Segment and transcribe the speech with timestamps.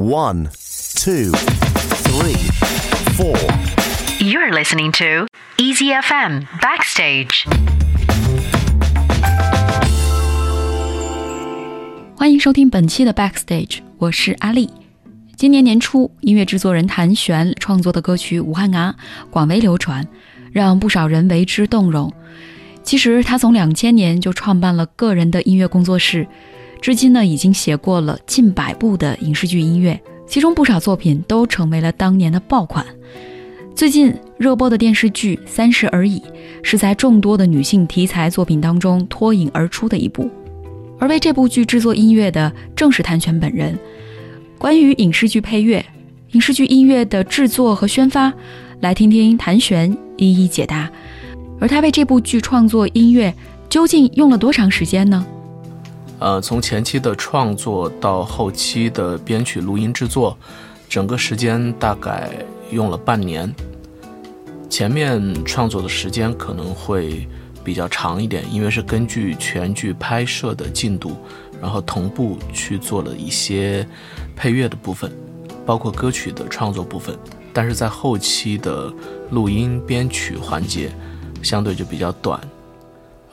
[0.00, 0.48] One,
[0.94, 1.30] two,
[2.04, 2.34] three,
[3.18, 3.36] four.
[4.18, 5.26] You're listening to
[5.58, 7.44] Easy FM Backstage.
[12.16, 14.70] 欢迎收听本期的 Backstage，我是阿丽。
[15.36, 18.92] 今年年初，音乐制作人谭旋创作的歌曲《武汉伢》
[19.28, 20.08] 广为流传，
[20.50, 22.10] 让不少人为之动容。
[22.82, 26.26] 其实，他从两千年就创办了个人的音乐工作室，
[26.80, 32.84] 至今呢已经写过了近百部的影视剧音乐，其中不少作品都成为了当年的爆款。
[33.74, 36.18] 最近热播的电视剧《三十而已》，
[36.62, 40.28] 是在众多的女性题材作品当中脱颖而出的一部。
[40.98, 43.78] 而为这部剧制作音乐的正是谭旋本人。
[44.58, 45.84] 关于影视剧配乐、
[46.32, 48.32] 影视剧音乐的制作和宣发，
[48.80, 50.90] 来听听谭旋一一解答。
[51.58, 53.34] 而他为这部剧创作音乐，
[53.68, 55.26] 究竟用了多长时间呢？
[56.20, 60.38] 呃，从前期的创作到后期的编曲、录音、制作，
[60.88, 62.30] 整个时间大概
[62.70, 63.52] 用了半年。
[64.68, 67.26] 前面创作的时间可能会。
[67.62, 71.14] 比较长一点，因为是根据全剧拍摄的进度，
[71.60, 73.86] 然后同步去做了一些
[74.34, 75.12] 配乐的部分，
[75.66, 77.14] 包括歌曲的创作部分。
[77.52, 78.90] 但是在后期的
[79.30, 80.90] 录音编曲环节，
[81.42, 82.40] 相对就比较短，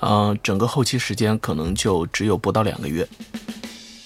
[0.01, 3.07] 嗯，整个后期时间可能就只有不到两个月。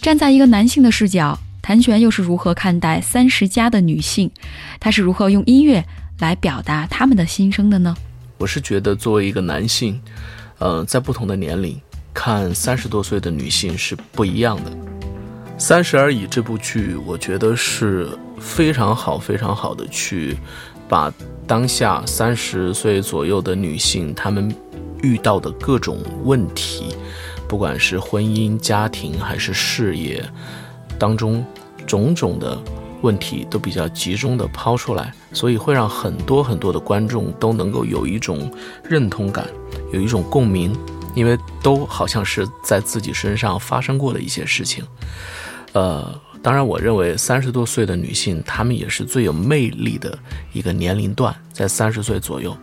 [0.02, 4.32] 站在一个男性的视角，谭旋又是如何看待三十加的女性？
[4.80, 5.84] 他是如何用音乐
[6.20, 7.96] 来表达他们的心声的呢？
[8.38, 10.02] 我是觉得，作为一个男性，
[10.58, 11.80] 呃，在不同的年龄
[12.14, 14.72] 看三十多岁的女性是不一样的。
[15.58, 20.36] 《三十而已》这部剧，我觉得是非常好、非常好的去
[20.90, 21.14] 把
[21.46, 24.52] 当下三十岁左右的女性她们
[25.02, 26.96] 遇到的各种问题，
[27.48, 30.24] 不管是婚姻、家庭还是事业
[30.98, 31.46] 当中
[31.86, 32.58] 种种的。
[33.04, 38.52] 问题都比较集中的抛出来，所以会让很多很多的观众都能够有一种
[38.84, 39.48] 认同感，
[39.92, 40.72] 有一种共鸣，
[41.16, 44.86] 因为都好像是在自己身上发生过的一些事情。
[45.74, 50.16] 呃，当然，我认为三十多岁的女性，她们也是最有魅力的
[50.54, 52.56] 一个年龄段，在三十岁左右，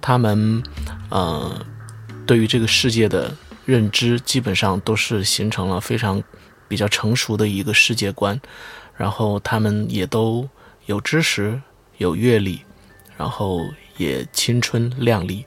[0.00, 0.60] 她们，
[1.08, 1.64] 呃，
[2.26, 6.22] 对于这个世界的认知，基本上都是形成了非常
[6.68, 8.40] 比较成熟的一个世界观。
[8.96, 10.48] 然后他们也都
[10.86, 11.60] 有知识、
[11.98, 12.60] 有阅历，
[13.16, 13.60] 然后
[13.96, 15.44] 也青春靓丽。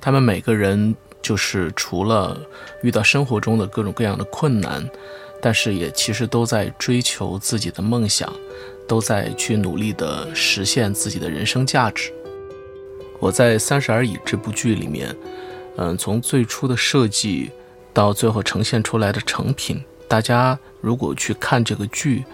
[0.00, 2.40] 他们每个人就是除了
[2.82, 4.88] 遇到生活中的各种各样的困难，
[5.40, 8.32] 但是也其实都在追求自己的梦想，
[8.88, 12.12] 都在去努力的实现自己的人生价值。
[13.20, 15.14] 我在《三十而已》这部剧里面，
[15.76, 17.50] 嗯，从最初的设计
[17.92, 22.24] 到最后呈现出来的成品，大家如果去看这个剧。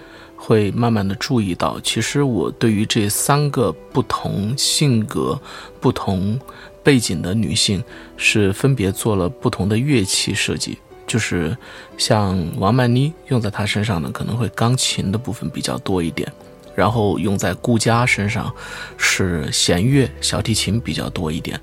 [0.44, 5.40] 会慢慢的注意到，其实我对于这三个不同性格、
[5.80, 6.36] 不同
[6.82, 7.80] 背景的女性，
[8.16, 10.78] 是分别做了不同的乐器设计。
[11.06, 11.56] 就是
[11.96, 16.28] 像王曼妮用在她身上呢，可能会钢琴的部分比较多一点，
[16.74, 18.52] 然后用在顾佳身上
[18.96, 21.60] 是弦乐、小提琴比较多一点，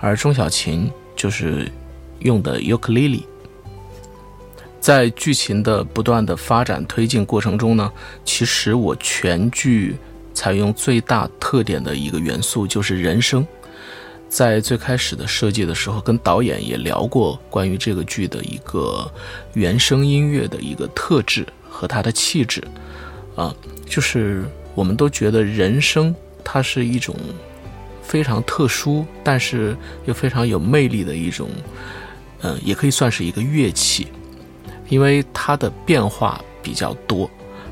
[0.00, 1.68] 而钟小琴就是
[2.20, 3.26] 用的尤克里里。
[4.78, 7.90] 在剧情的不断的发展推进过程中呢，
[8.24, 9.96] 其实我全剧
[10.32, 13.44] 采用最大特点的一个元素就是人声。
[14.28, 19.10] 在最开始的设计的时候，跟导演也聊过关于这个剧的一个
[19.54, 22.62] 原声音乐的一个特质和它的气质，
[23.36, 23.54] 啊，
[23.86, 24.44] 就是
[24.74, 27.14] 我们都觉得人声它是一种
[28.06, 31.48] 非常特殊，但是又非常有魅力的一种，
[32.42, 34.06] 嗯，也可以算是一个乐器。
[34.88, 37.28] 因为它的变化比较多，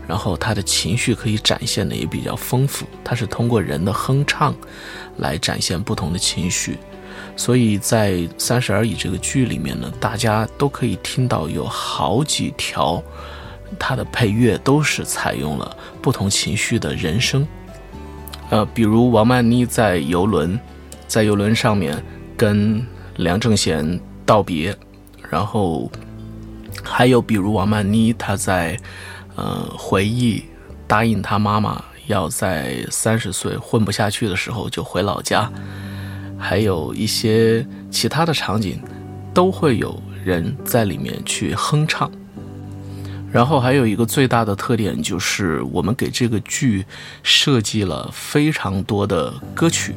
[0.09, 2.85] 然后它的情绪可以展现的也比较丰富。
[3.05, 4.53] 它是通过人的哼唱
[5.19, 6.77] 来展现不同的情绪，
[7.37, 13.01] 所以在《三十而已》这个剧里面呢，大家都可以听到有好几条
[13.79, 17.47] 它的配乐都是采用了不同情绪的人声。
[18.55, 20.57] 呃，比如王曼妮在游轮，
[21.09, 22.01] 在游轮上面
[22.37, 22.81] 跟
[23.17, 24.73] 梁正贤道别，
[25.29, 25.91] 然后。
[26.87, 28.79] 还有比如王曼妮，她在，
[29.35, 30.45] 呃，回忆
[30.87, 35.51] 答应她妈妈要在三十岁混不下去的时候就回老家，
[36.39, 38.81] 还有一些其他的场景，
[39.33, 42.09] 都会有人在里面去哼唱。
[43.35, 46.87] 然后还有一个最大的特点就是，我们给这个剧
[47.25, 49.97] 设计了非常多的歌曲，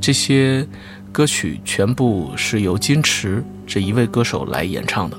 [0.00, 0.64] 这些
[1.10, 5.18] 歌曲全部是由金池这一位歌手来演唱的。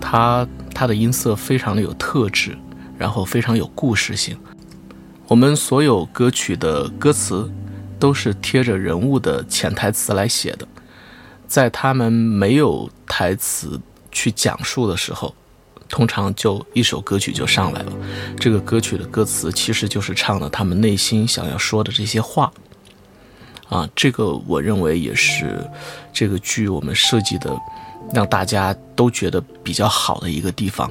[0.00, 2.56] 他他的音色非常的有特质，
[2.96, 4.34] 然后非常有故事性。
[5.28, 7.52] 我们所有歌曲的歌词
[7.98, 10.66] 都是贴着人物的潜台词来写的，
[11.46, 13.78] 在他们没有台词
[14.10, 15.34] 去讲述的时候，
[15.88, 17.92] 通常就一首歌曲就上来了。
[18.38, 22.52] 这个歌曲的歌词其实就是唱的他们内心想要说的这些话。
[23.68, 25.68] 啊，这个我认为也是
[26.12, 27.56] 这个剧我们设计的
[28.14, 30.88] 让大家都觉得比较好的一个地方，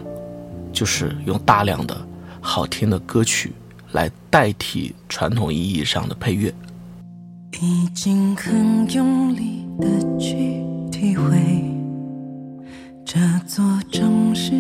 [0.74, 1.98] 就是用大量的
[2.42, 3.54] 好听的歌曲
[3.94, 6.54] 来代替传统意义上的配乐。
[7.62, 9.88] 已经很用力的
[10.20, 10.36] 去
[10.92, 11.38] 体会
[13.06, 14.52] 这座城市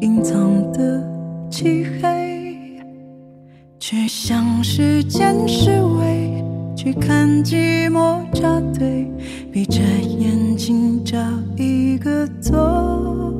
[0.00, 1.02] 隐藏的
[1.50, 2.80] 漆黑，
[3.78, 6.44] 去向时间示威，
[6.76, 9.06] 去看寂寞扎堆，
[9.52, 11.18] 闭着眼睛找
[11.56, 13.32] 一个座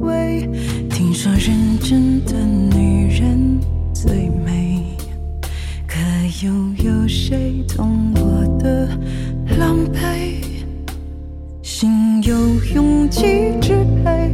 [0.00, 0.48] 位。
[0.90, 2.34] 听说认真的
[2.76, 3.58] 女人
[3.92, 4.84] 最美，
[5.86, 5.98] 可
[6.44, 6.52] 又
[6.84, 8.88] 有谁懂我的
[9.58, 10.42] 狼狈？
[11.62, 12.36] 心有
[12.74, 14.30] 勇气支配，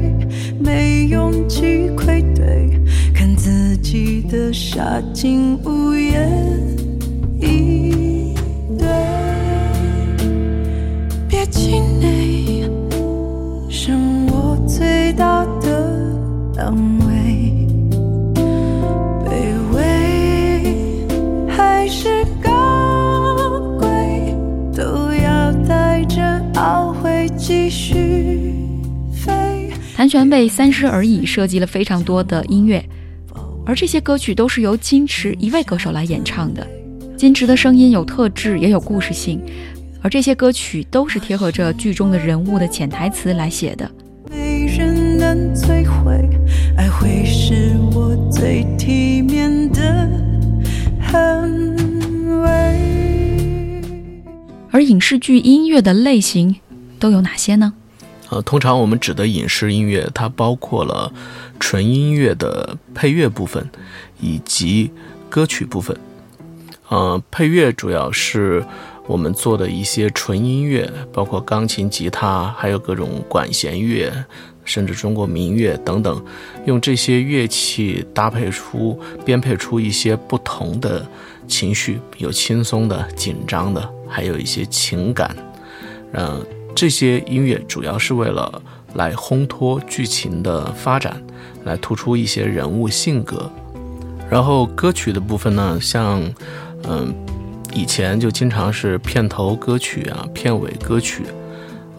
[0.61, 2.69] 没勇气愧对，
[3.15, 6.29] 看自己的傻劲无言
[7.41, 8.35] 以
[8.79, 8.87] 对。
[11.29, 12.69] 别气馁，
[13.69, 13.93] 是
[14.31, 16.15] 我最大的
[16.57, 17.08] 浪漫。
[29.99, 32.81] 谭旋为《三十而已》设计了非常多的音乐，
[33.67, 36.65] 而这些歌曲都是由金池一位歌手来演唱的。
[37.17, 39.43] 金池的声音有特质，也有故事性，
[40.01, 43.91] 而这些歌曲都是贴合着剧中的人物的潜台词来写的。
[44.31, 46.15] 没人能摧毁，
[46.77, 50.09] 爱会是我最体面的
[51.03, 51.51] 捍
[52.45, 53.83] 卫。
[54.71, 56.55] 而影视剧音乐的类型
[57.01, 57.75] 都有哪些呢？
[58.31, 61.13] 呃，通常我们指的影视音乐，它包括了
[61.59, 63.69] 纯音乐的配乐部分
[64.21, 64.91] 以及
[65.31, 65.97] 歌曲部分。
[66.89, 68.65] 呃，配乐主要是
[69.07, 74.13] 我们做的一些纯音乐，包括钢琴、吉他，还有各种管弦乐，
[74.65, 76.23] 甚至中国民乐等等，
[76.67, 81.07] 用这些乐器搭配出、编配出一些不同的
[81.47, 85.35] 情绪，有轻松的、紧张的，还有一些情感。
[86.13, 86.43] 嗯、
[86.79, 88.63] 这些音乐主要是为了
[88.95, 91.21] 来烘托剧情的发展，
[91.65, 93.51] 来突出一些人物性格。
[94.31, 96.23] 然后歌曲的部分呢，像
[96.85, 97.13] 嗯，
[97.75, 101.25] 以前就经常是片头歌曲啊、片尾歌曲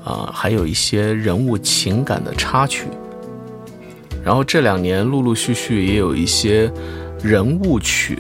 [0.06, 2.86] 啊，还有一些人物情感的插曲。
[4.24, 6.72] 然后这两年陆陆续续也有一些
[7.22, 8.18] 人物曲，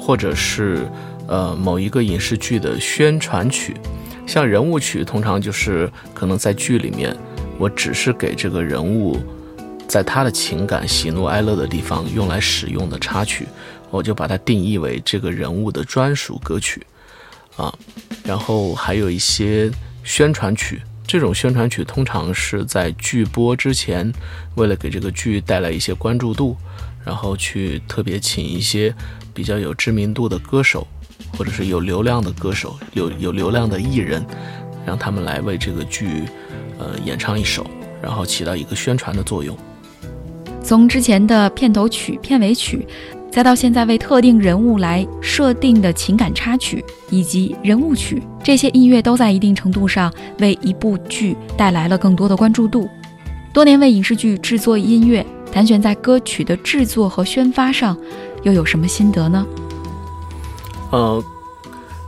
[0.00, 0.84] 或者是
[1.28, 3.76] 呃某一个影视剧的宣传曲。
[4.30, 7.16] 像人物曲，通常就是可能在剧里面，
[7.58, 9.18] 我只是给这个人物
[9.88, 13.44] 在他的情感喜怒哀乐的地方用来使用的插曲，
[13.90, 16.86] 我就把它定义为这个人物的专属歌曲
[17.56, 17.76] 啊。
[18.22, 19.68] 然后还有一些
[20.04, 24.12] 宣传曲，这种宣传曲通常是在剧播之前，
[24.54, 26.56] 为了给这个剧带来一些关注度，
[27.04, 28.94] 然后去特别请一些
[29.34, 30.86] 比较有知名度的歌手。
[31.36, 34.24] 或者是有流量的歌手，有有流量的艺人，
[34.86, 36.24] 让他们来为这个剧，
[36.78, 37.66] 呃，演唱一首，
[38.02, 39.56] 然后起到一个宣传的作用。
[40.62, 42.86] 从之前的片头曲、片尾曲，
[43.30, 52.88] 再到现在为特定人物来设定的情感插曲以及人物曲，这些音乐都在一定程度上为一部剧带来了更多的关注度。
[53.52, 57.96] 多年为影视剧制作音乐，谭旋在歌曲的制作和宣发上
[58.42, 59.44] 又有什么心得呢？
[60.90, 61.24] 呃，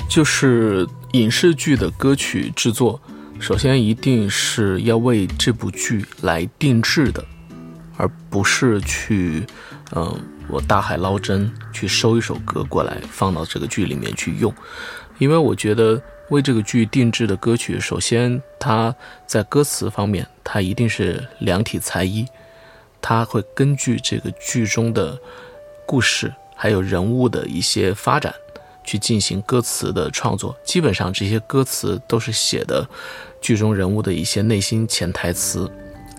[0.08, 3.00] 就是影视剧的歌曲制作，
[3.38, 7.24] 首先一定是要为这部剧来定制的，
[7.96, 9.46] 而不是去，
[9.92, 14.52] 呃，我大海捞针去收一首歌过来放到这个剧里面去用，
[15.18, 18.92] 因为我觉得为这个剧定制的歌曲，首先它
[19.28, 22.26] 在歌词方面，它一定是量体裁衣，
[23.00, 25.16] 它会根据这个剧中的
[25.86, 28.34] 故事还有人物的一些发展。
[28.84, 32.88] 去进行歌词的创作，基本上这些歌词都是写的
[33.40, 35.70] 剧中人物的一些内心潜台词，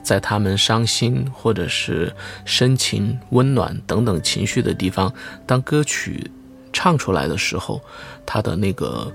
[0.03, 2.13] 在他们伤心或者是
[2.45, 5.13] 深情、温暖等等情绪的地方，
[5.45, 6.29] 当歌曲
[6.71, 7.81] 唱出来的时候，
[8.25, 9.11] 它的那个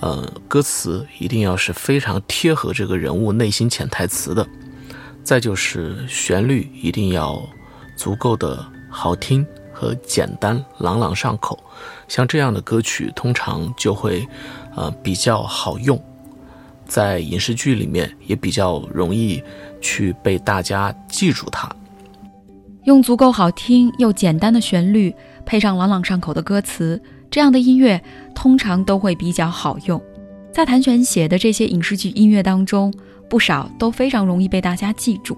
[0.00, 4.46] 呃歌词一定要是非常贴合这个人物内心潜台词的，
[5.22, 7.40] 再就是旋律一定要
[7.96, 11.62] 足够的好听和简单、朗朗上口。
[12.08, 14.26] 像这样的歌曲，通常就会，
[14.74, 16.00] 呃，比较好用，
[16.86, 19.42] 在影视剧里面也比较容易
[19.80, 21.68] 去被大家记住它。
[22.84, 25.14] 用足够好听又简单的旋律，
[25.46, 28.02] 配上朗朗上口的歌词，这样的音乐
[28.34, 30.00] 通常都会比较好用。
[30.52, 32.92] 在谭旋写的这些影视剧音乐当中，
[33.28, 35.36] 不少都非常容易被大家记住。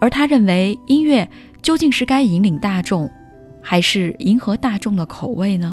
[0.00, 1.30] 而他认为，音乐
[1.62, 3.08] 究竟是该引领大众，
[3.62, 5.72] 还是迎合大众的口味呢？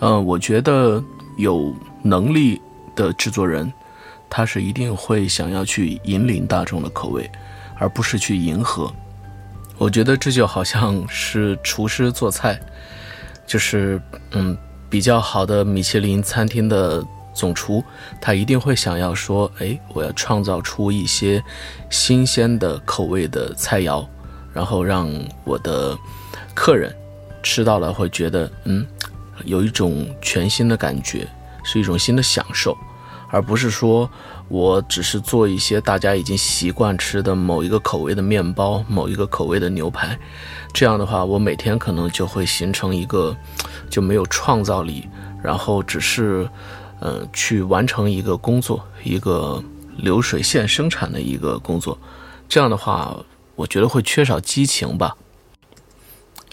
[0.00, 1.02] 呃，我觉得
[1.36, 2.60] 有能力
[2.96, 3.72] 的制作人，
[4.30, 7.30] 他是一定会想要去引领大众的口味，
[7.78, 8.92] 而不是去迎合。
[9.76, 12.58] 我觉得这就好像是厨师做菜，
[13.46, 14.00] 就是
[14.32, 14.56] 嗯，
[14.90, 17.84] 比较好的米其林餐厅的总厨，
[18.20, 21.42] 他一定会想要说，哎，我要创造出一些
[21.90, 24.04] 新鲜的口味的菜肴，
[24.52, 25.08] 然后让
[25.44, 25.96] 我的
[26.54, 26.92] 客人
[27.42, 28.86] 吃到了会觉得，嗯，
[29.44, 31.26] 有一种全新的感觉，
[31.62, 32.76] 是一种新的享受，
[33.30, 34.10] 而不是说。
[34.50, 40.18] 我只是做一些大家已经习惯吃的某一个口味的面包，某一个口味的牛排，
[40.72, 43.36] 这样的话，我每天可能就会形成一个
[43.90, 45.06] 就没有创造力，
[45.42, 46.48] 然后只是，
[46.98, 49.62] 呃，去完成一个工作，一个
[49.98, 51.98] 流水线生产的一个工作，
[52.48, 53.14] 这样的话，
[53.54, 55.14] 我觉得会缺少激情吧。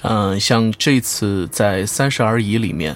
[0.07, 2.95] 嗯，像这次在《三十而已》里面，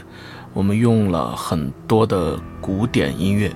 [0.54, 3.52] 我们用了很多的古典音乐。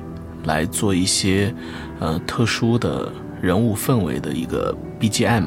[0.45, 1.55] 来做一些，
[2.01, 3.09] 呃，特殊的
[3.41, 5.45] 人物氛围的一个 BGM，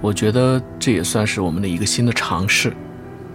[0.00, 2.72] 我觉得这也算是我们的一个新的尝试。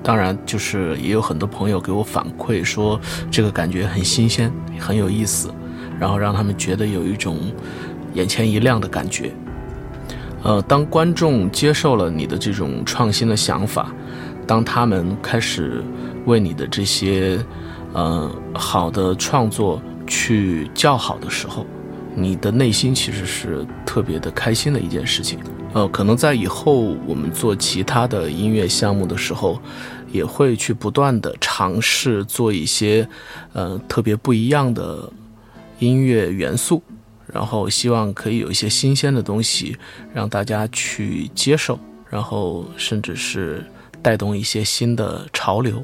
[0.01, 2.97] 当然，就是也有很多朋友给我反馈说，
[3.29, 5.53] 这个感觉很新鲜，很有意思，
[5.99, 7.37] 然后让他们觉得有一种
[8.13, 9.33] 眼前一亮的感觉。
[10.43, 13.93] 呃，当观众接受了你的这种创新的想法，
[14.48, 15.84] 当他们开始
[16.25, 17.38] 为你的这些，
[17.93, 19.81] 呃，好的创作。
[20.12, 21.63] 去叫好的时候，
[22.15, 25.38] 你的内心其实是特别的开心的一件事情。
[25.72, 29.62] 呃，可能在以后我们做其他的音乐项目的时候，
[30.12, 33.08] 也会去不断的尝试做一些，
[33.53, 35.08] 呃，特别不一样的
[35.77, 36.81] 音乐元素，
[37.33, 39.77] 然后希望可以有一些新鲜的东西
[40.13, 43.65] 让大家去接受，然后甚至是
[44.01, 45.83] 带动一些新的潮流。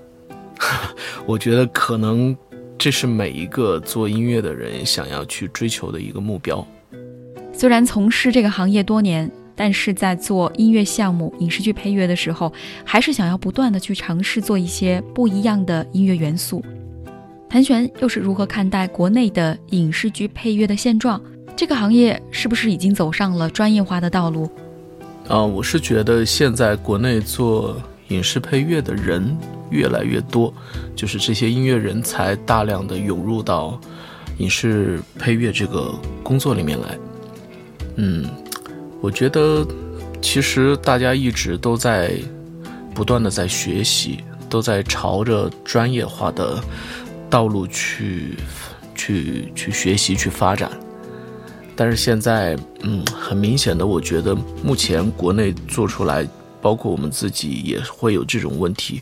[1.26, 2.36] 我觉得可能。
[2.78, 6.64] 这是每一个做音乐的人想要去追求的一个目标。
[7.54, 12.52] 虽然从事这个行业多年，但是在做音乐项目、影视剧配乐的时候，
[12.84, 16.62] 还是想要不断的去尝试做一些不一样的音乐元素。
[17.50, 21.20] 谭旋又是如何看待国内的影视剧配乐的现状？
[21.56, 24.50] 这个行业是不是已经走上了专业化的道路？
[25.28, 29.36] 啊，我是觉得现在国内做影视配乐的人。
[29.72, 30.54] 越来越多，
[30.96, 33.78] 就是这些音乐人才大量的涌入到
[34.38, 35.92] 影视配乐这个
[36.24, 36.98] 工作里面来。
[37.96, 38.26] 嗯，
[39.02, 39.66] 我觉得
[40.22, 42.14] 其实大家一直都在
[42.94, 46.64] 不断的在学习，都在朝着专业化的
[47.28, 48.38] 道路去
[48.94, 50.70] 去去学习去发展。
[51.76, 56.28] 但是现在，嗯，很明显的，我觉得目前国内做出来，
[56.62, 59.02] 包括我们自己也会有这种问题。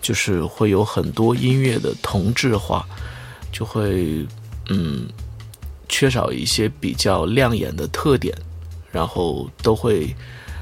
[0.00, 2.84] 就是会有很多音乐的同质化，
[3.52, 4.26] 就会
[4.68, 5.06] 嗯
[5.88, 8.36] 缺少一些比较亮眼的特点，
[8.90, 10.12] 然后都会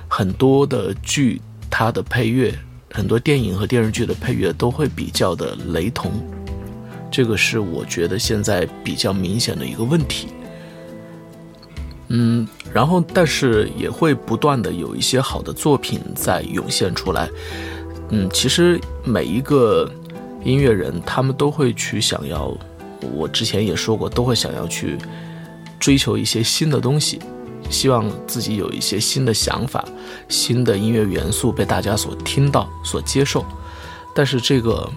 [0.08, 1.40] 很多的剧
[1.70, 2.54] 它的配乐，
[2.92, 6.12] 很多电影和电视剧的配乐都会比较的雷同，
[7.10, 10.28] 这个是我觉得现在比较明显的一个问题。
[12.12, 17.30] 嗯，然后但是也会不断的有一些好的作品在涌现出来。
[18.10, 19.88] 嗯，其实每一个
[20.42, 22.52] 音乐人，他们都会去想要，
[23.14, 24.98] 我之前也说过，都会想要去
[25.78, 27.20] 追求一些新的东西，
[27.70, 29.84] 希望自己有一些新的想法、
[30.28, 33.46] 新的音乐元素被大家所听到、所接受。
[34.12, 34.90] 但是这个，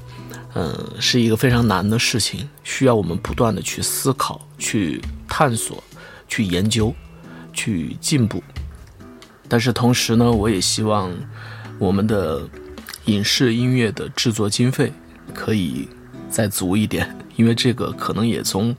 [0.55, 5.83] 嗯，是一个非常难的事情，需要我们不断的去思考、去探索、
[6.27, 6.91] 去研究、
[7.53, 8.43] 去进步。
[9.47, 11.11] 但是同时呢，我也希望
[11.79, 12.41] 我们的。
[13.07, 14.89] 影视音乐的制作经费
[15.33, 15.89] 可以
[16.29, 18.73] 再足一点， 因为这个可能也从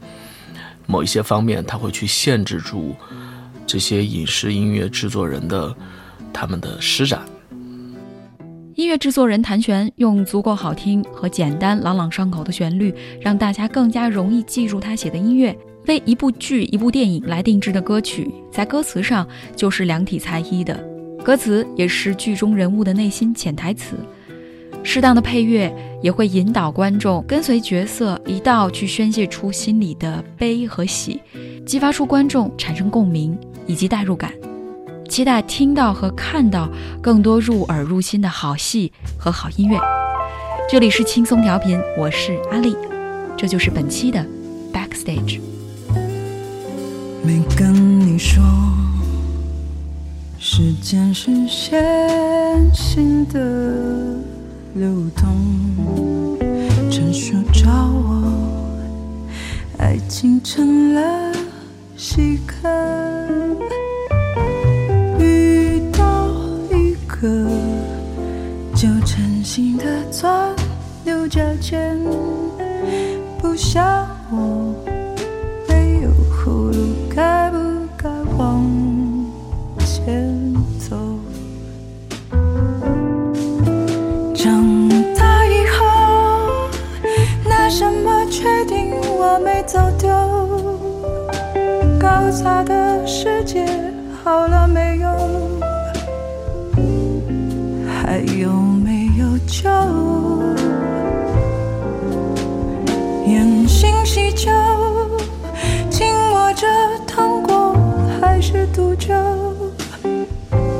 [0.86, 2.96] 某一些方面，它会去限制住
[3.66, 5.76] 这些影视音乐制作人的
[6.32, 7.22] 他们的施展。
[8.76, 15.54] 音乐制作人谭旋用足够好听和简单、朗朗上口的旋律，让大家更加容易记住他写的音乐。
[15.86, 20.74] 为一部剧、一部电影来定制的歌曲，在歌词上就是量体裁衣的。
[21.22, 23.96] 歌词也是剧中人物的内心潜台词，
[24.82, 31.20] 适当的配乐也会引导观众跟随角色一道去宣泄出心里的悲和喜，
[31.66, 34.32] 激发出观众产生共鸣以及代入感。
[35.08, 36.68] 期待听到和看到
[37.02, 39.78] 更多入耳入心的好戏和好音乐。
[40.70, 42.74] 这里是轻松调频，我是阿丽，
[43.36, 44.24] 这就是本期的
[44.72, 45.53] Backstage。
[47.26, 48.44] 没跟你说，
[50.38, 51.82] 时间是线
[52.74, 53.40] 性的
[54.74, 56.38] 流动，
[56.90, 58.22] 陈述着我，
[59.78, 61.32] 爱情成了
[61.96, 62.68] 稀客。
[65.18, 66.28] 遇到
[66.70, 67.26] 一个
[68.74, 70.54] 就诚心的钻
[71.04, 71.98] 牛角尖，
[73.38, 74.83] 不像我。
[92.34, 93.64] 搞砸的世界，
[94.24, 95.08] 好了没有？
[97.86, 99.70] 还有没有救？
[103.24, 104.50] 言行喜酒，
[105.88, 106.66] 紧握着
[107.06, 107.76] 糖果
[108.20, 109.14] 还是毒酒？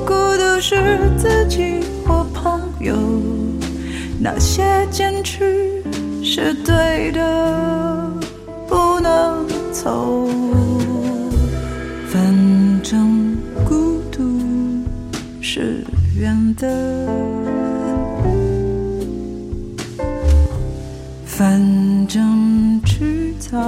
[0.05, 2.97] 孤独是自己或朋友，
[4.19, 5.81] 那些坚持
[6.21, 8.11] 是对的，
[8.67, 10.27] 不能走。
[12.85, 14.39] 种孤独
[15.41, 15.83] 是
[16.15, 17.09] 圆的。
[21.25, 23.59] 反正迟早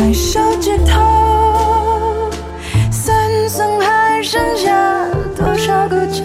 [0.00, 2.30] 在手指头，
[2.90, 6.24] 算算还剩下多少个秋？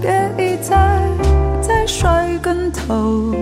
[0.00, 0.98] 别一再
[1.60, 3.34] 再摔跟头，